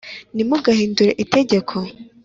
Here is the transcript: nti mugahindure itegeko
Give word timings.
nti 0.33 0.43
mugahindure 0.49 1.11
itegeko 1.23 1.75